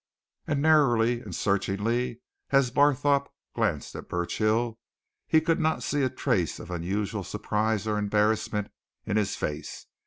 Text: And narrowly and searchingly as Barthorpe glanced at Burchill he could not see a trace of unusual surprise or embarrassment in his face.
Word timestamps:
And 0.47 0.63
narrowly 0.63 1.21
and 1.21 1.35
searchingly 1.35 2.21
as 2.49 2.71
Barthorpe 2.71 3.29
glanced 3.53 3.95
at 3.95 4.09
Burchill 4.09 4.79
he 5.27 5.39
could 5.39 5.59
not 5.59 5.83
see 5.83 6.01
a 6.01 6.09
trace 6.09 6.59
of 6.59 6.71
unusual 6.71 7.23
surprise 7.23 7.85
or 7.85 7.99
embarrassment 7.99 8.71
in 9.05 9.15
his 9.15 9.35
face. 9.35 9.85